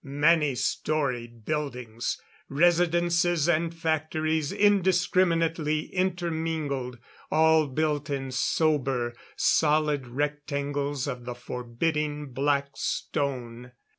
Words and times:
Many 0.03 0.55
storied 0.55 1.45
buildings 1.45 2.19
residences 2.49 3.47
and 3.47 3.71
factories 3.71 4.51
indiscriminately 4.51 5.93
intermingled. 5.93 6.97
All 7.31 7.67
built 7.67 8.09
in 8.09 8.31
sober, 8.31 9.13
solid 9.35 10.07
rectangles 10.07 11.05
of 11.07 11.25
the 11.25 11.35
forbidding 11.35 12.31
black 12.33 12.69
stone. 12.73 13.73